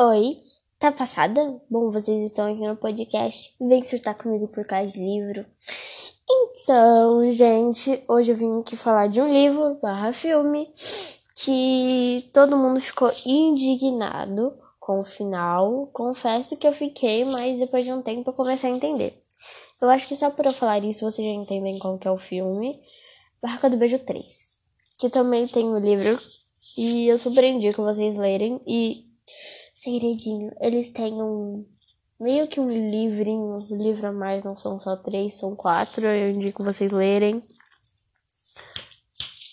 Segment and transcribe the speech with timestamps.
[0.00, 0.36] Oi,
[0.78, 1.60] tá passada?
[1.68, 3.52] Bom, vocês estão aqui no podcast.
[3.60, 5.44] Vem surtar comigo por causa de livro.
[6.30, 10.72] Então, gente, hoje eu vim aqui falar de um livro barra filme
[11.34, 15.88] que todo mundo ficou indignado com o final.
[15.92, 19.20] Confesso que eu fiquei, mas depois de um tempo eu comecei a entender.
[19.82, 22.16] Eu acho que só por eu falar isso vocês já entendem qual que é o
[22.16, 22.80] filme.
[23.42, 24.54] Barraca do Beijo 3.
[25.00, 26.16] Que também tem o livro.
[26.76, 28.60] E eu surpreendi com vocês lerem.
[28.64, 29.07] E
[29.88, 30.52] segredinho.
[30.60, 31.64] Eles têm um.
[32.20, 36.04] Meio que um livrinho, um livro a mais, não são só três, são quatro.
[36.04, 37.42] Eu indico vocês lerem.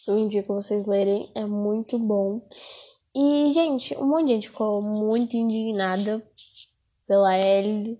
[0.07, 2.41] Eu indico vocês lerem, é muito bom.
[3.15, 6.23] E, gente, um monte de gente ficou muito indignada
[7.07, 7.99] pela Ellie.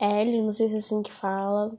[0.00, 1.78] Ellie, não sei se é assim que fala.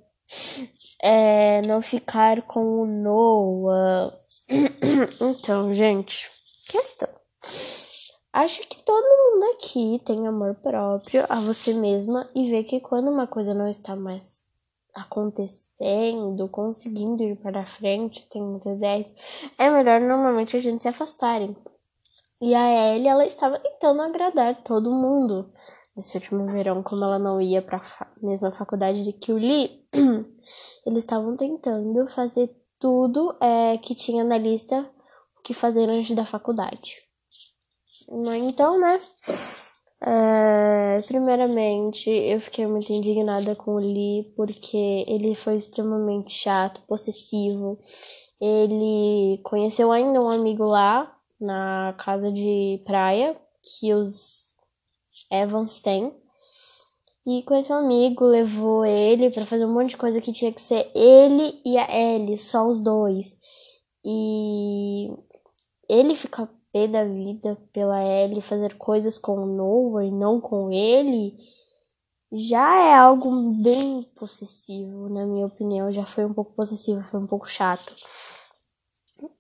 [1.02, 4.16] É, não ficar com o Noah.
[5.22, 6.30] então, gente,
[6.68, 7.10] questão.
[8.38, 13.10] Acho que todo mundo aqui tem amor próprio a você mesma e vê que quando
[13.10, 14.46] uma coisa não está mais
[14.94, 19.12] acontecendo, conseguindo ir para frente, tem muitas ideias,
[19.58, 21.58] é melhor normalmente a gente se afastarem.
[22.40, 25.52] E a Ellie, ela estava tentando agradar todo mundo.
[25.96, 29.38] Nesse último verão, como ela não ia para a fa mesma faculdade de que o
[29.38, 29.84] Lee,
[30.86, 34.88] eles estavam tentando fazer tudo é, que tinha na lista
[35.44, 37.07] que fazer antes da faculdade.
[38.10, 39.02] Então, né?
[40.00, 47.80] É, primeiramente, eu fiquei muito indignada com o Lee porque ele foi extremamente chato, possessivo.
[48.40, 54.54] Ele conheceu ainda um amigo lá na casa de praia que os
[55.32, 56.14] Evans têm.
[57.26, 60.62] E com esse amigo levou ele para fazer um monte de coisa que tinha que
[60.62, 63.38] ser ele e a Ellie, só os dois.
[64.06, 65.12] E
[65.90, 66.50] ele fica
[66.86, 71.38] da vida pela Ellie fazer coisas com o Noah e não com ele,
[72.30, 75.90] já é algo bem possessivo, na minha opinião.
[75.90, 77.96] Já foi um pouco possessivo, foi um pouco chato.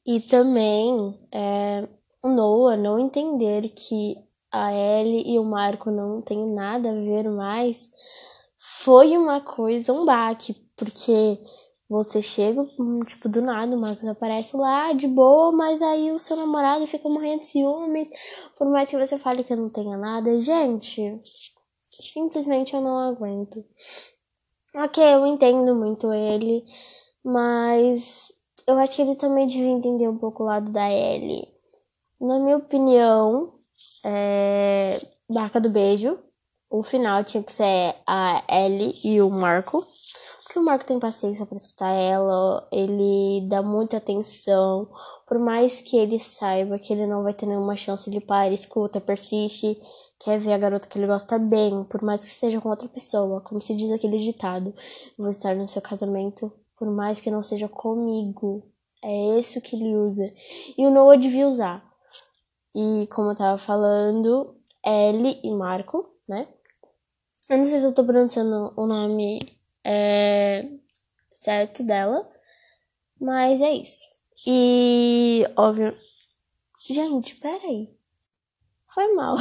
[0.05, 1.85] E também é,
[2.23, 4.15] o Noah não entender que
[4.49, 7.91] a Ellie e o Marco não têm nada a ver mais
[8.57, 11.39] foi uma coisa, um baque, porque
[11.89, 16.19] você chega, hum, tipo, do nada, o Marcos aparece lá de boa, mas aí o
[16.19, 18.09] seu namorado fica morrendo de ciúmes,
[18.57, 20.37] por mais que você fale que não tenha nada.
[20.39, 21.19] Gente,
[21.99, 23.63] simplesmente eu não aguento.
[24.75, 26.63] Ok, eu entendo muito ele,
[27.23, 28.31] mas
[28.67, 31.47] eu acho que ele também devia entender um pouco o lado da Ellie.
[32.19, 33.53] Na minha opinião,
[34.03, 34.99] é...
[35.29, 36.19] Barca do Beijo,
[36.69, 39.85] o final tinha que ser a Ellie e o Marco.
[40.57, 44.89] Porque o Marco tem paciência para escutar ela, ele dá muita atenção,
[45.27, 48.99] por mais que ele saiba que ele não vai ter nenhuma chance, ele para, escuta,
[48.99, 49.77] persiste,
[50.19, 53.39] quer ver a garota que ele gosta bem, por mais que seja com outra pessoa,
[53.41, 54.73] como se diz aquele ditado:
[55.15, 58.63] vou estar no seu casamento, por mais que não seja comigo.
[59.03, 60.33] É esse o que ele usa.
[60.75, 61.85] E o Noah devia usar.
[62.75, 66.47] E como eu tava falando, Ellie e Marco, né?
[67.47, 69.39] Eu não sei se eu tô pronunciando o nome
[69.89, 70.67] é,
[71.31, 72.29] certo dela.
[73.19, 74.01] Mas é isso.
[74.45, 75.95] E, óbvio.
[76.85, 77.89] Gente, peraí.
[78.93, 79.35] Foi mal.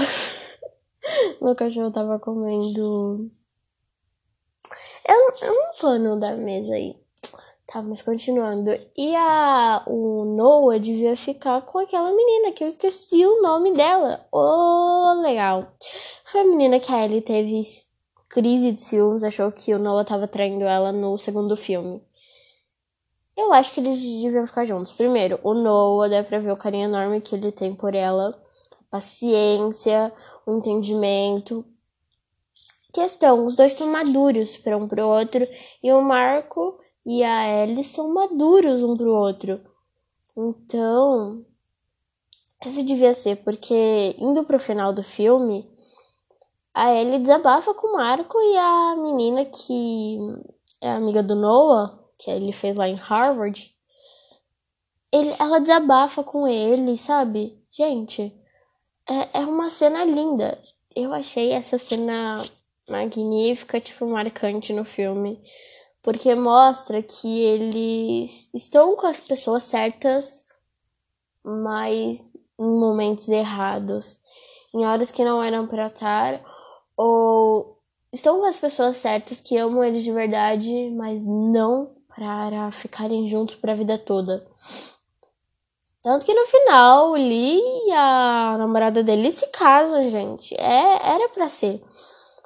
[1.43, 3.31] Meu cachorro tava comendo.
[5.09, 5.49] Eu,
[5.83, 6.97] eu não da mesa aí.
[7.67, 8.71] Tá, mas continuando.
[8.97, 14.27] E a, o Noah devia ficar com aquela menina que eu esqueci o nome dela.
[14.33, 15.75] Oh, legal.
[16.25, 17.61] Foi a menina que a Ellie teve
[18.37, 22.03] crise de ciúmes, achou que o Noah tava traindo ela no segundo filme.
[23.35, 24.93] Eu acho que eles deviam ficar juntos.
[24.93, 28.39] Primeiro, o Noah deve pra ver o carinho enorme que ele tem por ela,
[28.91, 30.13] paciência,
[30.45, 31.65] o entendimento.
[32.93, 35.49] Questão, os dois estão maduros para um pro outro
[35.83, 39.63] e o Marco e a Ellie são maduros um pro outro.
[40.37, 41.43] Então,
[42.67, 45.75] isso devia ser porque indo pro final do filme,
[46.77, 50.19] a Ellie desabafa com o Marco e a menina que
[50.83, 53.75] é amiga do Noah, que ele fez lá em Harvard,
[55.11, 57.59] ele, ela desabafa com ele, sabe?
[57.71, 58.31] Gente,
[59.09, 60.63] é, é uma cena linda.
[60.95, 62.43] Eu achei essa cena
[62.87, 65.43] magnífica, tipo, marcante no filme.
[66.03, 70.43] Porque mostra que eles estão com as pessoas certas,
[71.43, 72.21] mas
[72.61, 74.21] em momentos errados.
[74.75, 76.56] Em horas que não eram para estar
[76.97, 77.79] ou
[78.13, 83.57] estão com as pessoas certas que amam eles de verdade, mas não para ficarem juntos
[83.57, 84.47] para a vida toda.
[86.03, 90.55] Tanto que no final, o Lee e a namorada dele se casam, gente.
[90.55, 91.83] É, era pra ser.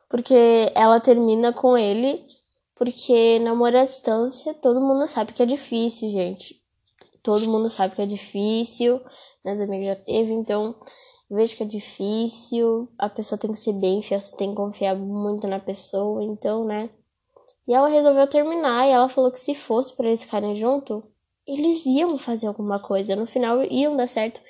[0.08, 2.24] Porque ela termina com ele.
[2.74, 6.58] Porque namorar à distância, todo mundo sabe que é difícil, gente.
[7.22, 8.98] Todo mundo sabe que é difícil.
[9.44, 10.74] Minhas amigas já teve, então
[11.30, 12.88] vejo que é difícil.
[12.98, 16.64] A pessoa tem que ser bem fiel, você tem que confiar muito na pessoa, então,
[16.64, 16.90] né?
[17.68, 21.04] E ela resolveu terminar e ela falou que se fosse para eles ficarem junto,
[21.46, 23.14] eles iam fazer alguma coisa.
[23.14, 24.40] No final iam dar certo.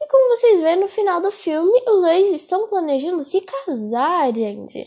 [0.00, 4.84] E como vocês veem no final do filme, os dois estão planejando se casar, gente.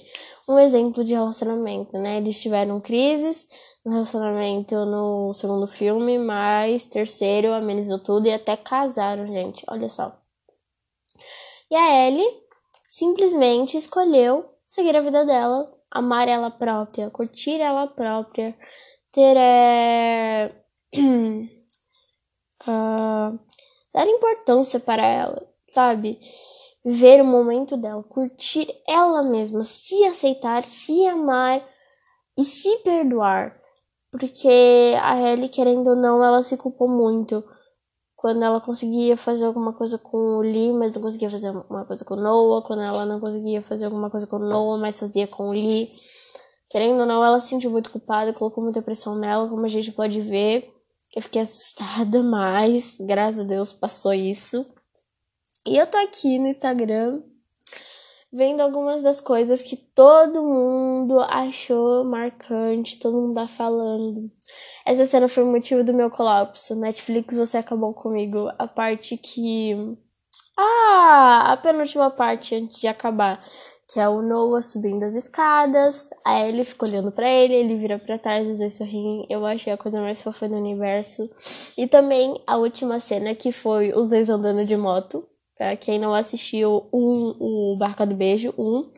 [0.48, 2.18] Um exemplo de relacionamento, né?
[2.18, 3.48] Eles tiveram crises
[3.86, 9.64] no relacionamento no segundo filme, mas terceiro amenizou tudo e até casaram, gente.
[9.70, 10.19] Olha só.
[11.70, 12.44] E a Ellie
[12.88, 18.58] simplesmente escolheu seguir a vida dela, amar ela própria, curtir ela própria,
[19.12, 20.52] ter é,
[22.68, 23.40] uh,
[23.94, 26.20] dar importância para ela, sabe?
[26.84, 31.64] Ver o momento dela, curtir ela mesma, se aceitar, se amar
[32.38, 33.60] e se perdoar.
[34.12, 37.44] Porque a Ellie, querendo ou não, ela se culpou muito
[38.20, 42.04] quando ela conseguia fazer alguma coisa com o Lee, mas não conseguia fazer alguma coisa
[42.04, 45.26] com o Noah, quando ela não conseguia fazer alguma coisa com o Noah, mas fazia
[45.26, 45.90] com o Lee.
[46.70, 49.94] Querendo ou não, ela se sentiu muito culpada, colocou muita pressão nela, como a gente
[49.94, 50.70] pode ver.
[51.16, 54.66] Eu fiquei assustada, mas graças a Deus passou isso.
[55.66, 57.22] E eu tô aqui no Instagram
[58.34, 64.30] vendo algumas das coisas que todo mundo achou marcante, todo mundo tá falando.
[64.90, 66.76] Essa cena foi o motivo do meu colapso.
[66.76, 68.50] Netflix, você acabou comigo.
[68.58, 69.96] A parte que.
[70.58, 73.40] Ah, a penúltima parte antes de acabar
[73.92, 77.98] que é o Noah subindo as escadas, a Ellie fica olhando para ele, ele vira
[77.98, 79.28] para trás, os dois sorriem.
[79.30, 81.30] Eu achei a coisa mais fofa do universo.
[81.78, 85.24] E também a última cena que foi os dois andando de moto.
[85.56, 88.92] Pra quem não assistiu um, o Barca do Beijo, um,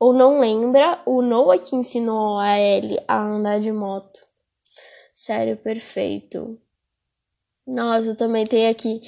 [0.00, 4.27] ou não lembra, o Noah que ensinou a Ellie a andar de moto.
[5.28, 6.58] Sério, perfeito.
[7.66, 8.98] Nossa, também tem aqui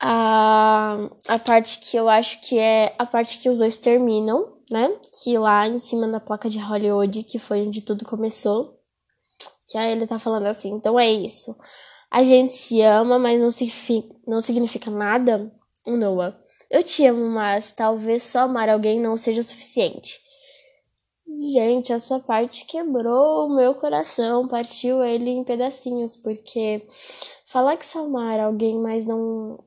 [0.00, 4.90] a, a parte que eu acho que é a parte que os dois terminam, né?
[5.22, 8.76] Que lá em cima na placa de Hollywood, que foi onde tudo começou.
[9.68, 11.56] Que aí ele tá falando assim, então é isso.
[12.10, 15.48] A gente se ama, mas não, significa, não significa nada.
[15.86, 16.36] Noah,
[16.68, 20.18] eu te amo, mas talvez só amar alguém não seja suficiente.
[21.40, 26.86] Gente, essa parte quebrou o meu coração, partiu ele em pedacinhos, porque
[27.46, 29.58] falar que só amar alguém, mas não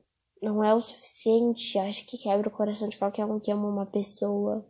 [0.42, 3.86] não é o suficiente, acho que quebra o coração de qualquer um que ama uma
[3.86, 4.64] pessoa.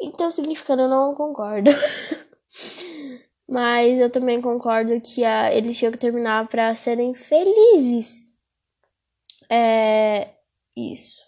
[0.00, 1.70] Então, significando, eu não concordo.
[3.48, 8.32] Mas eu também concordo que a, eles tinham que terminar para serem felizes.
[9.48, 10.30] É.
[10.76, 11.25] Isso.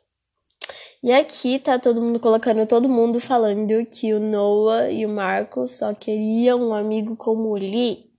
[1.02, 5.78] E aqui tá todo mundo colocando todo mundo falando que o Noah e o Marcos
[5.78, 8.12] só queriam um amigo como o Lee.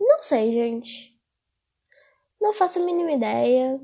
[0.00, 1.16] Não sei, gente.
[2.40, 3.80] Não faço a mínima ideia.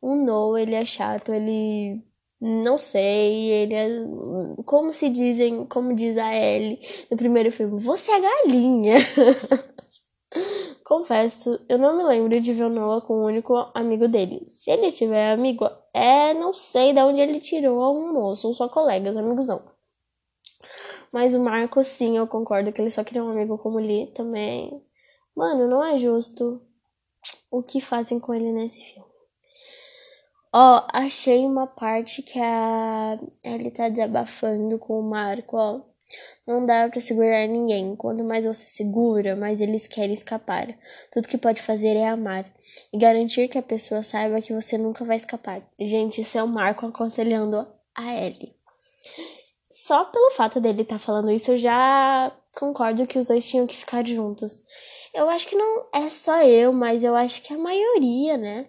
[0.00, 2.02] O Noah, ele é chato, ele
[2.40, 3.86] não sei, ele é
[4.64, 6.80] como se dizem, como diz a Ellie
[7.10, 8.96] no primeiro filme, você é galinha.
[10.82, 14.46] Confesso, eu não me lembro de ver o Noah com o único amigo dele.
[14.48, 18.68] Se ele tiver amigo, é, não sei de onde ele tirou um moço, ou só
[18.68, 19.62] colegas, amigosão.
[21.12, 24.82] Mas o Marco, sim, eu concordo que ele só queria um amigo como Lee também.
[25.34, 26.62] Mano, não é justo
[27.50, 29.10] o que fazem com ele nesse filme.
[30.52, 35.80] Ó, achei uma parte que a ele tá desabafando com o Marco, ó.
[36.46, 37.94] Não dá para segurar ninguém.
[37.94, 40.66] Quanto mais você segura, mais eles querem escapar.
[41.12, 42.44] Tudo que pode fazer é amar
[42.92, 45.62] e garantir que a pessoa saiba que você nunca vai escapar.
[45.78, 48.54] Gente, isso é o Marco aconselhando a Ellie.
[49.70, 53.66] Só pelo fato dele estar tá falando isso, eu já concordo que os dois tinham
[53.66, 54.62] que ficar juntos.
[55.14, 58.66] Eu acho que não é só eu, mas eu acho que a maioria, né?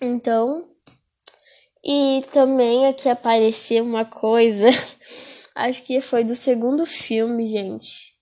[0.00, 0.68] Então.
[1.84, 4.68] E também aqui apareceu uma coisa.
[5.54, 8.12] acho que foi do segundo filme, gente.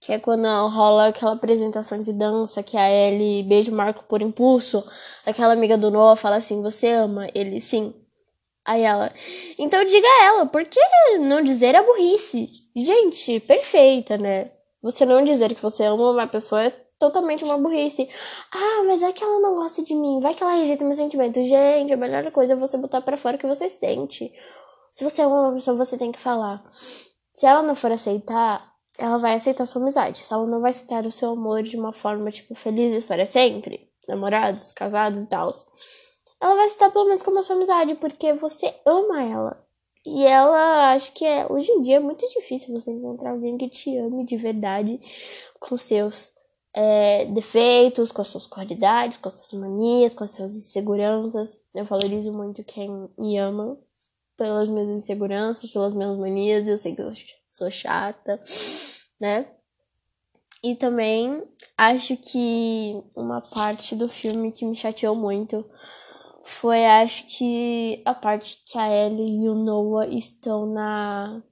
[0.00, 4.22] Que é quando rola aquela apresentação de dança que a Ellie beija o Marco por
[4.22, 4.84] impulso.
[5.26, 7.26] Aquela amiga do Noah fala assim: Você ama?
[7.34, 7.94] Ele, sim.
[8.64, 9.10] Aí ela,
[9.58, 10.78] então diga a ela, por que
[11.20, 12.50] não dizer a burrice?
[12.76, 14.50] Gente, perfeita, né?
[14.82, 18.06] Você não dizer que você ama uma pessoa é totalmente uma burrice.
[18.52, 21.46] Ah, mas é que ela não gosta de mim, vai que ela rejeita meus sentimentos.
[21.46, 24.30] Gente, a melhor coisa é você botar para fora o que você sente.
[24.98, 26.60] Se você ama uma pessoa, você tem que falar.
[27.32, 30.18] Se ela não for aceitar, ela vai aceitar sua amizade.
[30.18, 33.88] Se ela não vai aceitar o seu amor de uma forma, tipo, felizes para sempre,
[34.08, 35.54] namorados, casados e tal,
[36.42, 39.64] ela vai citar pelo menos como a sua amizade, porque você ama ela.
[40.04, 43.68] E ela, acho que é, hoje em dia é muito difícil você encontrar alguém que
[43.68, 44.98] te ame de verdade,
[45.60, 46.32] com seus
[46.74, 51.62] é, defeitos, com as suas qualidades, com as suas manias, com as suas inseguranças.
[51.72, 53.78] Eu valorizo muito quem me ama
[54.38, 56.66] pelas minhas inseguranças, pelas minhas manias.
[56.66, 57.12] Eu sei que eu
[57.46, 58.40] sou chata,
[59.20, 59.46] né?
[60.62, 61.42] E também
[61.76, 65.64] acho que uma parte do filme que me chateou muito
[66.48, 71.42] foi, acho que, a parte que a Ellie e o Noah estão na.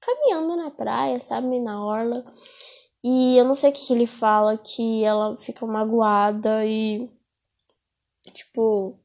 [0.00, 1.60] caminhando na praia, sabe?
[1.60, 2.24] Na orla.
[3.04, 7.10] E eu não sei o que, que ele fala, que ela fica magoada e.
[8.32, 8.98] Tipo.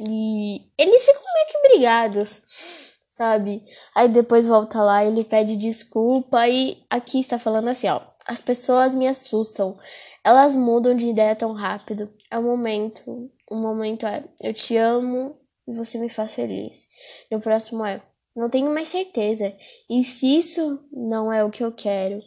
[0.00, 3.64] E eles ficam meio que brigados, sabe?
[3.94, 8.00] Aí depois volta lá, ele pede desculpa e aqui está falando assim, ó.
[8.26, 9.78] As pessoas me assustam.
[10.24, 12.12] Elas mudam de ideia tão rápido.
[12.30, 13.30] É o momento.
[13.48, 16.88] O momento é eu te amo e você me faz feliz.
[17.30, 18.02] E o próximo é
[18.34, 19.56] não tenho mais certeza.
[19.88, 22.20] E se isso não é o que eu quero,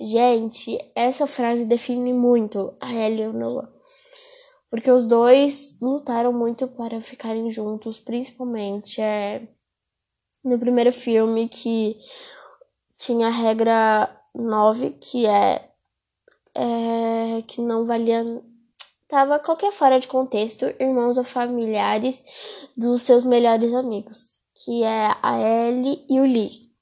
[0.00, 3.73] Gente, essa frase define muito a e Noah.
[4.74, 9.46] Porque os dois lutaram muito para ficarem juntos, principalmente é,
[10.42, 11.96] no primeiro filme que
[12.96, 15.70] tinha a regra 9, que é,
[16.56, 18.24] é que não valia
[19.06, 22.24] tava qualquer fora de contexto, irmãos ou familiares
[22.76, 26.74] dos seus melhores amigos, que é a Ellie e o Lee.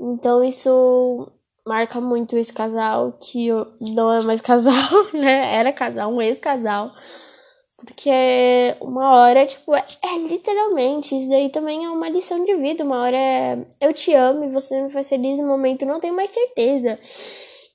[0.00, 1.30] Então isso
[1.66, 3.48] marca muito esse casal, que
[3.80, 4.72] não é mais casal,
[5.12, 5.54] né?
[5.54, 6.92] Era casal, um ex-casal.
[7.84, 8.10] Porque
[8.80, 12.84] uma hora, tipo, é, é, literalmente, isso daí também é uma lição de vida.
[12.84, 16.14] Uma hora é eu te amo e você me faz feliz, no momento não tenho
[16.14, 16.98] mais certeza.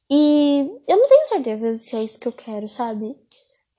[0.09, 3.15] E eu não tenho certeza se é isso que eu quero, sabe?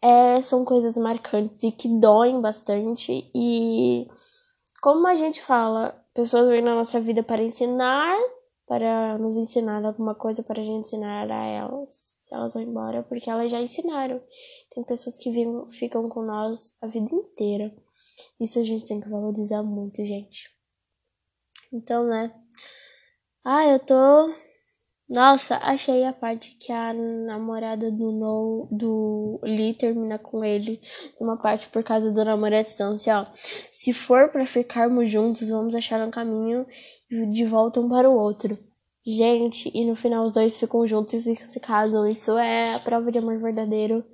[0.02, 3.28] É, são coisas marcantes e que doem bastante.
[3.34, 4.06] E
[4.80, 8.16] como a gente fala, pessoas vêm na nossa vida para ensinar
[8.70, 13.02] para nos ensinar alguma coisa para a gente ensinar a elas, se elas vão embora,
[13.02, 14.22] porque elas já ensinaram.
[14.72, 17.74] Tem pessoas que vivem, ficam com nós a vida inteira.
[18.38, 20.48] Isso a gente tem que valorizar muito, gente.
[21.72, 22.32] Então, né?
[23.42, 24.32] Ah, eu tô.
[25.10, 30.80] Nossa, achei a parte que a namorada do No, do Lee termina com ele.
[31.20, 33.26] Uma parte por causa do namoro à distância, ó.
[33.34, 36.64] Se for para ficarmos juntos, vamos achar um caminho
[37.32, 38.56] de volta um para o outro.
[39.04, 42.08] Gente, e no final os dois ficam juntos e se casam.
[42.08, 44.04] Isso é a prova de amor verdadeiro.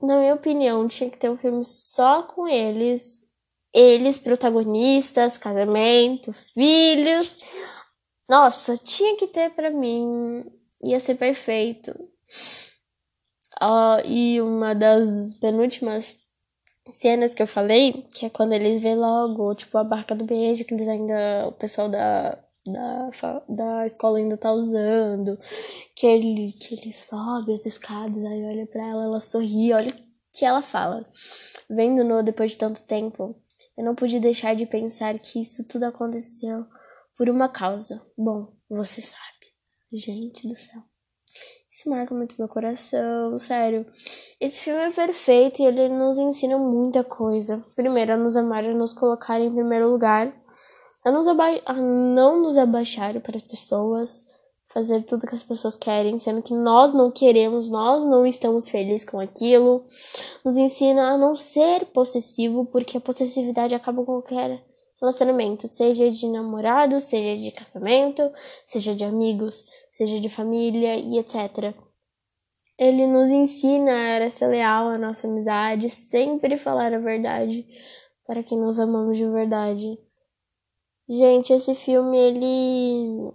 [0.00, 3.26] Na minha opinião, tinha que ter um filme só com eles.
[3.74, 7.36] Eles, protagonistas, casamento, filhos.
[8.28, 10.44] Nossa, tinha que ter pra mim.
[10.84, 11.90] Ia ser perfeito.
[13.60, 16.16] Uh, e uma das penúltimas
[16.90, 20.64] cenas que eu falei, que é quando eles vê logo, tipo, a barca do beijo,
[20.64, 21.48] que eles ainda.
[21.48, 22.38] O pessoal da
[22.72, 23.10] da,
[23.48, 25.38] da escola ainda tá usando,
[25.94, 29.94] que ele, que ele sobe as escadas, aí olha para ela, ela sorri, olha o
[30.32, 31.04] que ela fala.
[31.68, 33.34] Vendo no depois de tanto tempo,
[33.76, 36.66] eu não pude deixar de pensar que isso tudo aconteceu
[37.18, 38.00] por uma causa.
[38.16, 39.24] Bom, você sabe.
[39.92, 40.80] Gente do céu.
[41.70, 43.84] Isso marca muito meu coração, sério.
[44.40, 47.62] Esse filme é perfeito e ele nos ensina muita coisa.
[47.74, 50.32] Primeiro, a nos amar e nos colocar em primeiro lugar
[51.04, 54.22] a, nos a não nos abaixar para as pessoas,
[54.66, 59.08] fazer tudo que as pessoas querem, sendo que nós não queremos, nós não estamos felizes
[59.08, 59.84] com aquilo.
[60.44, 64.67] Nos ensina a não ser possessivo, porque a possessividade acaba com qualquer
[65.00, 68.30] relacionamento, seja de namorado, seja de casamento,
[68.64, 71.74] seja de amigos, seja de família e etc.
[72.78, 77.66] Ele nos ensina a ser leal à nossa amizade, sempre falar a verdade
[78.26, 79.98] para quem nos amamos de verdade.
[81.08, 83.32] Gente, esse filme ele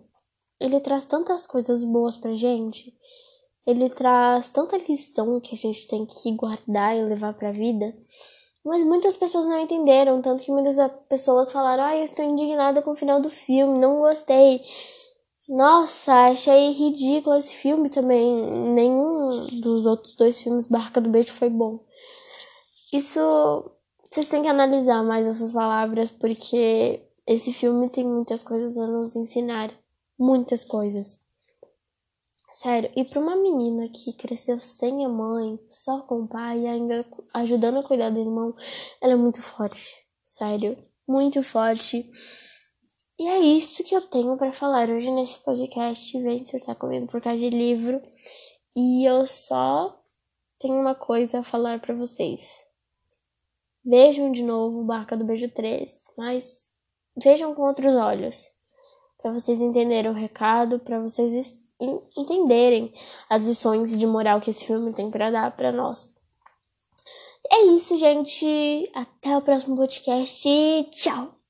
[0.59, 2.95] ele traz tantas coisas boas pra gente.
[3.65, 7.93] Ele traz tanta lição que a gente tem que guardar e levar pra vida.
[8.65, 10.77] Mas muitas pessoas não entenderam, tanto que muitas
[11.09, 14.61] pessoas falaram: "Ah, eu estou indignada com o final do filme, não gostei".
[15.49, 18.33] Nossa, achei ridículo esse filme também.
[18.73, 21.79] Nenhum dos outros dois filmes Barca do Beijo foi bom.
[22.93, 23.19] Isso
[24.09, 29.15] vocês têm que analisar mais essas palavras porque esse filme tem muitas coisas a nos
[29.15, 29.71] ensinar.
[30.19, 31.22] Muitas coisas.
[32.53, 36.67] Sério, e para uma menina que cresceu sem a mãe, só com o pai e
[36.67, 38.55] ainda ajudando a cuidar do irmão,
[39.01, 40.05] ela é muito forte.
[40.23, 42.07] Sério, muito forte.
[43.17, 46.21] E é isso que eu tenho para falar hoje nesse podcast.
[46.21, 47.99] Vem surtar comigo por causa de livro.
[48.75, 49.99] E eu só
[50.59, 52.43] tenho uma coisa a falar para vocês.
[53.83, 56.69] Vejam de novo Barca do Beijo 3, mas
[57.17, 58.45] vejam com outros olhos,
[59.19, 62.93] para vocês entenderem o recado, para vocês entenderem
[63.29, 66.15] as lições de moral que esse filme tem para dar para nós.
[67.51, 68.89] É isso, gente.
[68.93, 70.49] Até o próximo podcast.
[70.91, 71.42] Tchau.